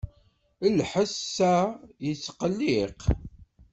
Lḥess-a 0.77 1.55
yettqelliq. 2.05 3.01